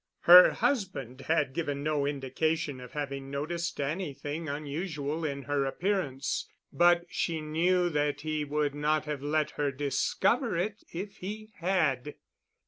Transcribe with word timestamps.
Her 0.21 0.49
husband 0.53 1.21
had 1.27 1.53
given 1.53 1.83
no 1.83 2.07
indication 2.07 2.79
of 2.81 2.93
having 2.93 3.29
noticed 3.29 3.79
anything 3.79 4.49
unusual 4.49 5.23
in 5.23 5.43
her 5.43 5.63
appearance, 5.65 6.49
but 6.73 7.05
she 7.07 7.39
knew 7.39 7.87
that 7.89 8.21
he 8.21 8.43
would 8.43 8.73
not 8.73 9.05
have 9.05 9.21
let 9.21 9.51
her 9.51 9.71
discover 9.71 10.57
it 10.57 10.81
if 10.91 11.17
he 11.17 11.51
had. 11.57 12.15